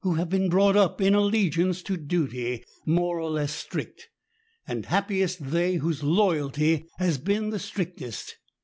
[0.03, 4.09] 171 have been brought up in allegiance to Duty, more or less strict;
[4.67, 8.37] and happiest they whose loyalty has been the strictest